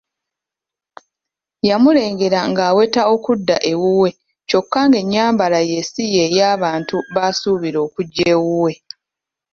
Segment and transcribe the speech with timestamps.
[1.69, 4.09] Yamulengera nga aweta okudda ewuwe
[4.47, 8.73] kyokka ng'ennyambala ye si ye y'abantu basuubira okujja ewuwe.